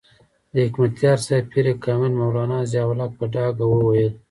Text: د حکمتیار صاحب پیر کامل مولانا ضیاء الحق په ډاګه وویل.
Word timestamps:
د 0.51 0.53
حکمتیار 0.65 1.17
صاحب 1.27 1.45
پیر 1.53 1.67
کامل 1.85 2.11
مولانا 2.21 2.59
ضیاء 2.71 2.89
الحق 2.93 3.11
په 3.19 3.25
ډاګه 3.33 3.65
وویل. 3.67 4.13